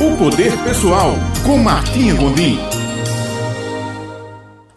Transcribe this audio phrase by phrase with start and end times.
[0.00, 1.10] O Poder Pessoal,
[1.44, 2.56] com Martinha Gondim.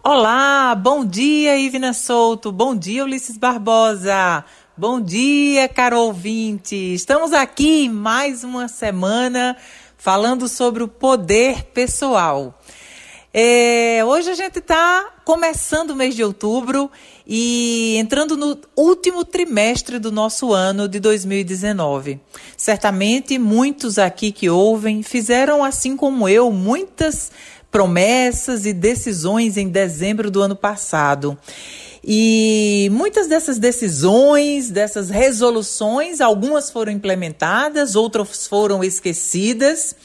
[0.03, 2.51] Olá, bom dia, Ivina Souto.
[2.51, 4.43] Bom dia, Ulisses Barbosa.
[4.75, 6.75] Bom dia, caro ouvinte.
[6.75, 9.55] Estamos aqui mais uma semana
[9.95, 12.59] falando sobre o poder pessoal.
[13.33, 16.91] É, hoje a gente está começando o mês de outubro
[17.25, 22.19] e entrando no último trimestre do nosso ano de 2019.
[22.57, 27.31] Certamente muitos aqui que ouvem fizeram, assim como eu, muitas
[27.71, 31.37] promessas e decisões em dezembro do ano passado.
[32.03, 39.95] E muitas dessas decisões, dessas resoluções, algumas foram implementadas, outras foram esquecidas.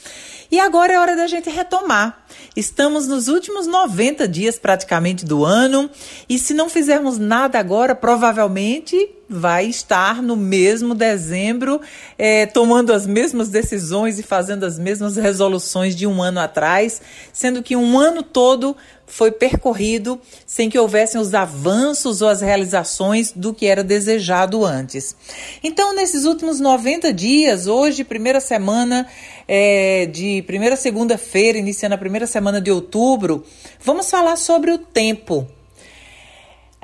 [0.51, 2.25] E agora é hora da gente retomar.
[2.55, 5.89] Estamos nos últimos 90 dias praticamente do ano
[6.29, 11.81] e se não fizermos nada agora, provavelmente vai estar no mesmo dezembro,
[12.17, 17.01] é, tomando as mesmas decisões e fazendo as mesmas resoluções de um ano atrás,
[17.33, 23.31] sendo que um ano todo foi percorrido sem que houvessem os avanços ou as realizações
[23.33, 25.15] do que era desejado antes.
[25.63, 29.07] Então, nesses últimos 90 dias, hoje, primeira semana
[29.47, 33.43] é, de primeira segunda-feira, iniciando a primeira semana de outubro,
[33.79, 35.47] vamos falar sobre o tempo.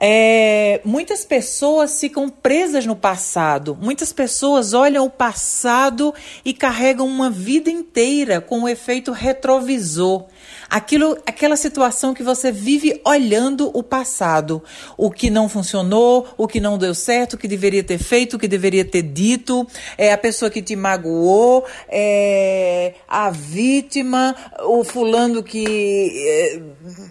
[0.05, 3.77] É, muitas pessoas ficam presas no passado.
[3.81, 10.25] Muitas pessoas olham o passado e carregam uma vida inteira com o efeito retrovisor.
[10.73, 14.63] Aquilo, aquela situação que você vive olhando o passado,
[14.97, 18.39] o que não funcionou, o que não deu certo, o que deveria ter feito, o
[18.39, 19.67] que deveria ter dito,
[19.99, 26.59] é a pessoa que te magoou, é a vítima, o fulano que é,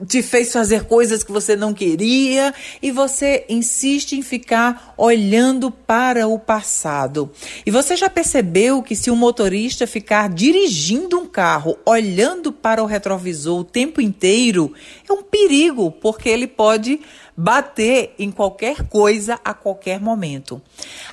[0.09, 2.53] te fez fazer coisas que você não queria.
[2.83, 7.31] E você insiste em ficar olhando para o passado.
[7.65, 12.87] E você já percebeu que se o motorista ficar dirigindo um carro olhando para o
[12.87, 14.73] retrovisor o tempo inteiro,
[15.09, 17.01] é um perigo, porque ele pode
[17.37, 20.61] bater em qualquer coisa a qualquer momento.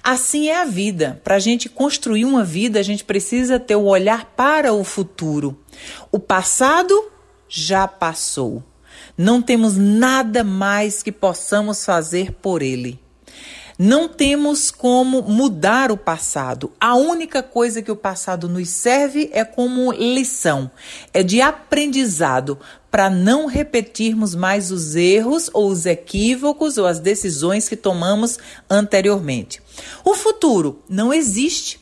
[0.04, 1.20] Assim é a vida.
[1.24, 4.84] Para a gente construir uma vida, a gente precisa ter o um olhar para o
[4.84, 5.58] futuro.
[6.12, 7.10] O passado
[7.48, 8.62] já passou.
[9.18, 13.00] Não temos nada mais que possamos fazer por ele.
[13.82, 16.70] Não temos como mudar o passado.
[16.78, 20.70] A única coisa que o passado nos serve é como lição,
[21.14, 22.60] é de aprendizado
[22.92, 28.38] para não repetirmos mais os erros ou os equívocos ou as decisões que tomamos
[28.70, 29.62] anteriormente.
[30.04, 31.80] O futuro não existe.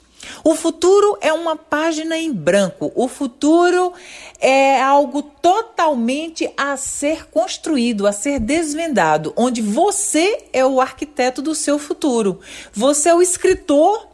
[0.49, 2.89] O futuro é uma página em branco.
[2.95, 3.91] O futuro
[4.39, 11.53] é algo totalmente a ser construído, a ser desvendado, onde você é o arquiteto do
[11.53, 12.39] seu futuro.
[12.71, 14.07] Você é o escritor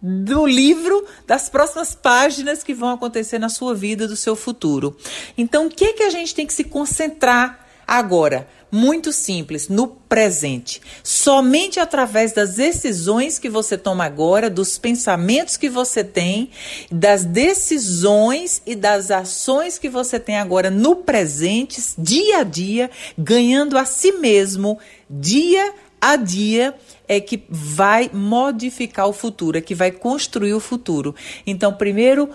[0.00, 4.96] do livro das próximas páginas que vão acontecer na sua vida, do seu futuro.
[5.36, 8.46] Então, o que é que a gente tem que se concentrar agora?
[8.72, 10.80] muito simples, no presente.
[11.04, 16.48] Somente através das decisões que você toma agora, dos pensamentos que você tem,
[16.90, 23.76] das decisões e das ações que você tem agora no presente, dia a dia, ganhando
[23.76, 24.78] a si mesmo,
[25.08, 26.74] dia a dia,
[27.06, 31.14] é que vai modificar o futuro, é que vai construir o futuro.
[31.46, 32.30] Então, primeiro,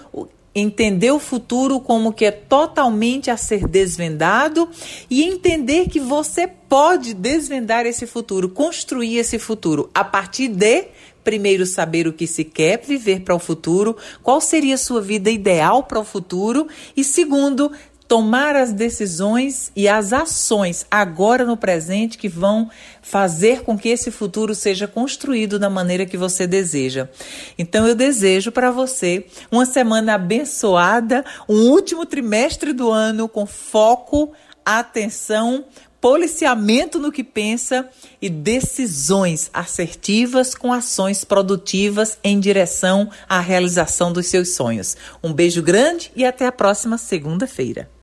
[0.59, 4.67] entender o futuro como que é totalmente a ser desvendado
[5.09, 10.85] e entender que você pode desvendar esse futuro, construir esse futuro a partir de
[11.23, 15.29] primeiro saber o que se quer viver para o futuro, qual seria a sua vida
[15.29, 17.69] ideal para o futuro e segundo,
[18.07, 22.69] tomar as decisões e as ações agora no presente que vão
[23.01, 27.09] fazer com que esse futuro seja construído da maneira que você deseja.
[27.57, 34.31] Então eu desejo para você uma semana abençoada, um último trimestre do ano com foco,
[34.65, 35.65] atenção,
[35.99, 37.89] policiamento no que pensa
[38.21, 44.95] e decisões assertivas com ações produtivas em direção à realização dos seus sonhos.
[45.23, 47.89] Um beijo grande e até a próxima segunda-feira.